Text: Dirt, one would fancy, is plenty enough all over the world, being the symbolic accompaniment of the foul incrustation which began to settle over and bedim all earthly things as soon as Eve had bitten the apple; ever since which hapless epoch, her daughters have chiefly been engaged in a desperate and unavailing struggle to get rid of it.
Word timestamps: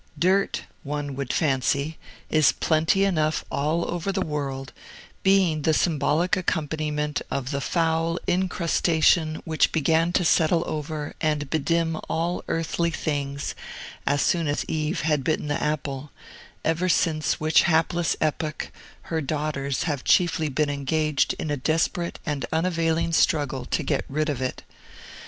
Dirt, 0.17 0.63
one 0.81 1.15
would 1.15 1.31
fancy, 1.31 1.99
is 2.27 2.53
plenty 2.53 3.03
enough 3.03 3.45
all 3.51 3.87
over 3.87 4.11
the 4.11 4.25
world, 4.25 4.73
being 5.21 5.61
the 5.61 5.75
symbolic 5.75 6.35
accompaniment 6.35 7.21
of 7.29 7.51
the 7.51 7.61
foul 7.61 8.17
incrustation 8.25 9.35
which 9.45 9.71
began 9.71 10.11
to 10.13 10.25
settle 10.25 10.63
over 10.65 11.13
and 11.21 11.51
bedim 11.51 12.01
all 12.09 12.43
earthly 12.47 12.89
things 12.89 13.53
as 14.07 14.23
soon 14.23 14.47
as 14.47 14.65
Eve 14.67 15.01
had 15.01 15.23
bitten 15.23 15.49
the 15.49 15.63
apple; 15.63 16.09
ever 16.65 16.89
since 16.89 17.39
which 17.39 17.61
hapless 17.61 18.15
epoch, 18.19 18.71
her 19.03 19.21
daughters 19.21 19.83
have 19.83 20.03
chiefly 20.03 20.49
been 20.49 20.71
engaged 20.71 21.35
in 21.37 21.51
a 21.51 21.57
desperate 21.57 22.17
and 22.25 22.47
unavailing 22.51 23.13
struggle 23.13 23.65
to 23.65 23.83
get 23.83 24.03
rid 24.09 24.29
of 24.29 24.41
it. 24.41 24.63